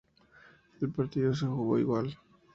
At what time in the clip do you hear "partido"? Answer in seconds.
0.89-1.31